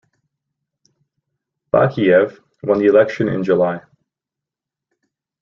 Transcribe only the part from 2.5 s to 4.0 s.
won the election in July.